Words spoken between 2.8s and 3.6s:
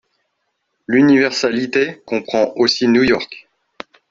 New York